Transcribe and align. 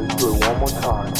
Let's 0.00 0.14
do 0.14 0.34
it 0.34 0.46
one 0.46 0.58
more 0.58 0.68
time. 0.68 1.12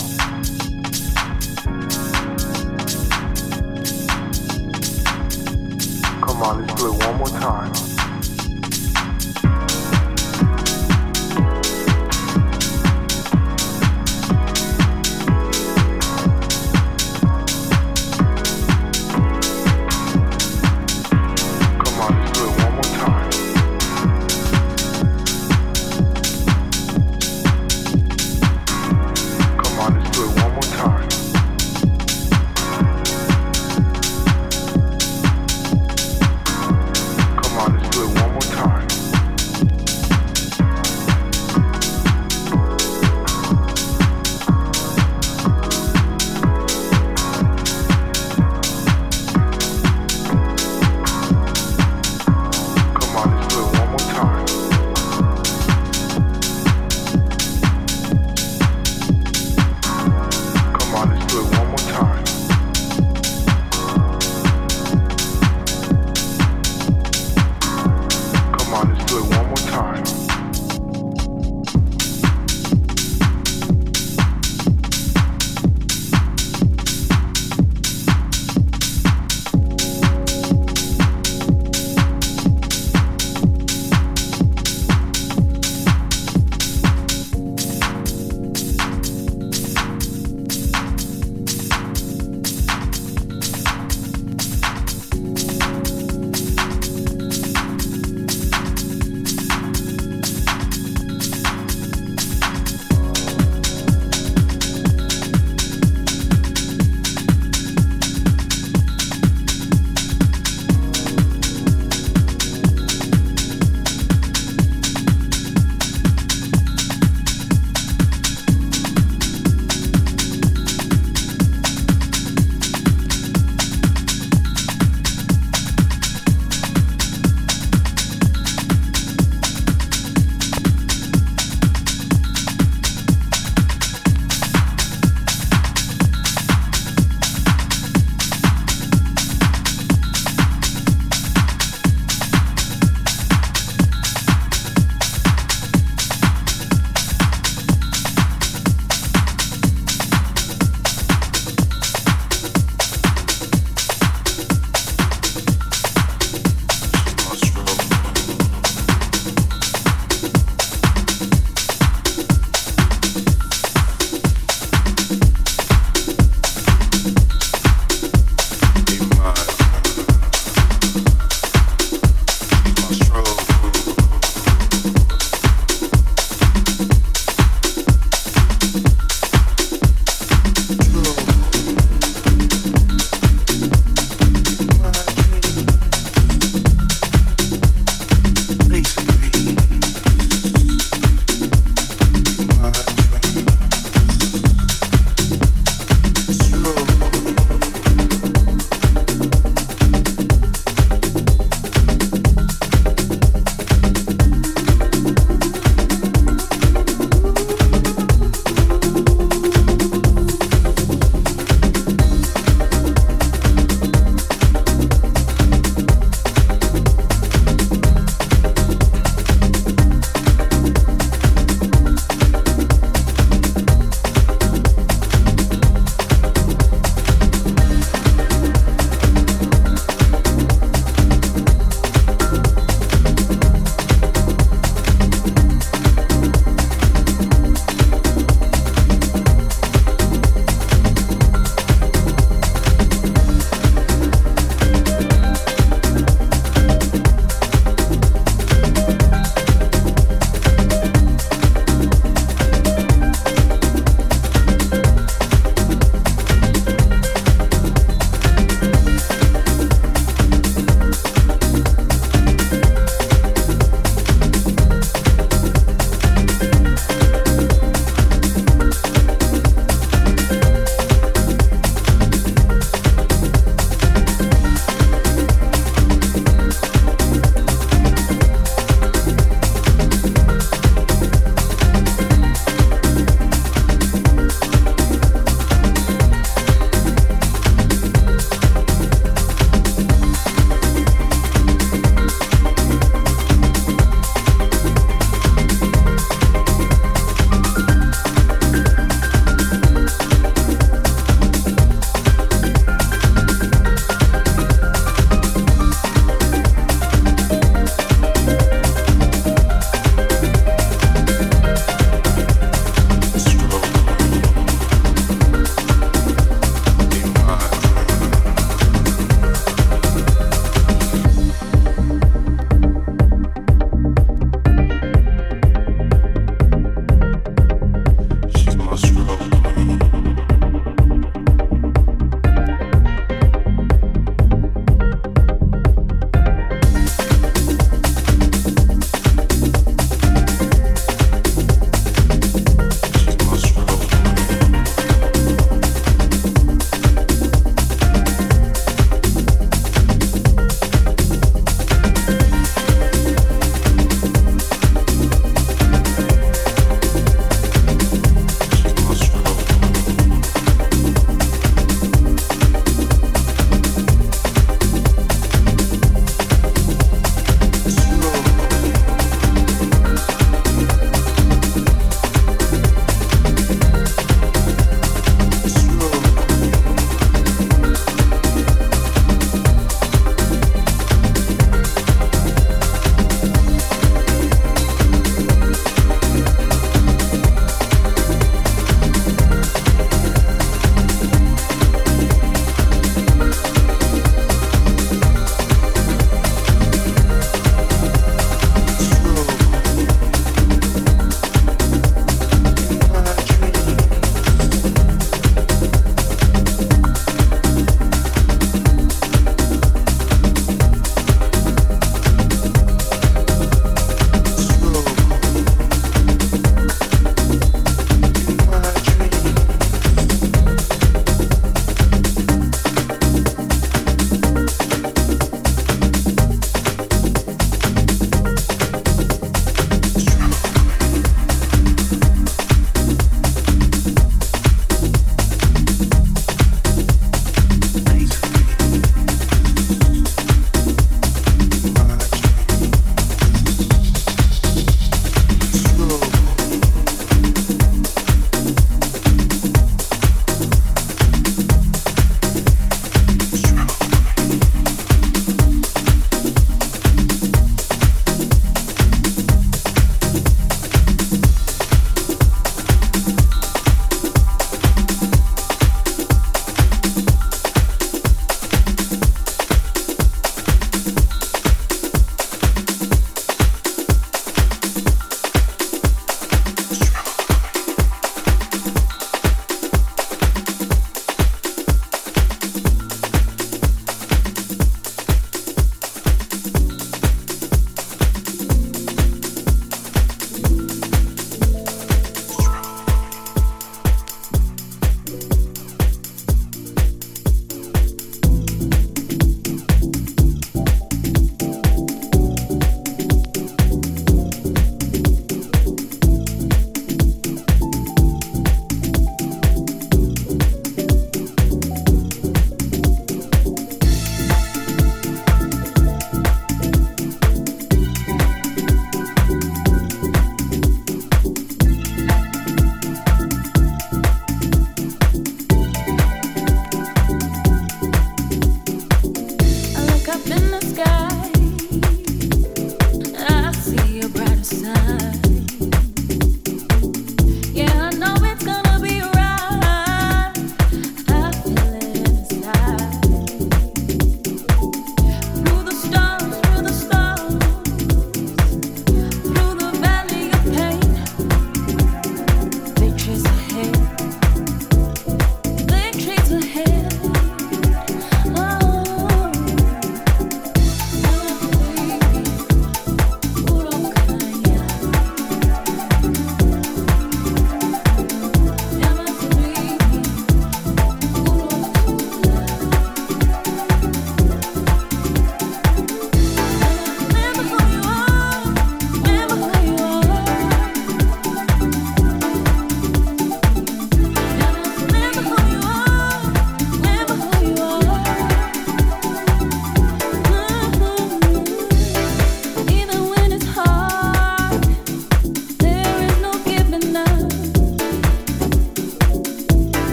Come 6.23 6.43
on, 6.43 6.67
let's 6.67 6.75
do 6.75 6.93
it 6.93 7.05
one 7.05 7.19
more 7.19 7.29
time. 7.29 7.90